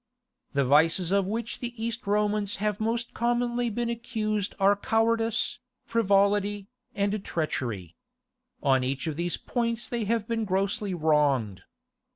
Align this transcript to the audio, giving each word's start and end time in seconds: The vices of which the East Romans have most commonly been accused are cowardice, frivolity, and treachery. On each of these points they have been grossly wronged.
The 0.53 0.65
vices 0.65 1.11
of 1.11 1.27
which 1.27 1.59
the 1.59 1.79
East 1.79 2.07
Romans 2.07 2.55
have 2.55 2.79
most 2.79 3.13
commonly 3.13 3.69
been 3.69 3.91
accused 3.91 4.55
are 4.59 4.75
cowardice, 4.75 5.59
frivolity, 5.83 6.65
and 6.95 7.23
treachery. 7.23 7.95
On 8.63 8.83
each 8.83 9.05
of 9.05 9.15
these 9.15 9.37
points 9.37 9.87
they 9.87 10.05
have 10.05 10.27
been 10.27 10.43
grossly 10.43 10.95
wronged. 10.95 11.61